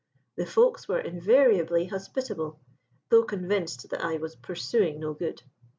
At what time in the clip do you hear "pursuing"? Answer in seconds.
4.35-4.99